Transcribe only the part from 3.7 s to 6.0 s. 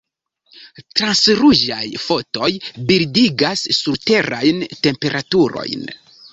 surterajn temperaturojn.